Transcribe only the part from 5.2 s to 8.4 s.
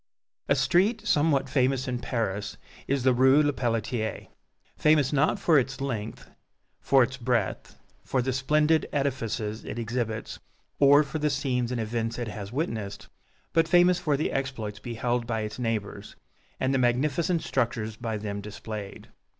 for its length, for its breadth, for the